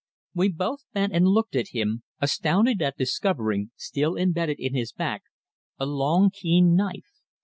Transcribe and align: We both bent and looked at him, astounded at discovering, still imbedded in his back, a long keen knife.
We 0.33 0.49
both 0.49 0.79
bent 0.93 1.13
and 1.13 1.27
looked 1.27 1.55
at 1.55 1.73
him, 1.75 2.01
astounded 2.19 2.81
at 2.81 2.97
discovering, 2.97 3.69
still 3.75 4.15
imbedded 4.15 4.59
in 4.59 4.73
his 4.73 4.91
back, 4.91 5.21
a 5.77 5.85
long 5.85 6.31
keen 6.31 6.73
knife. 6.75 7.19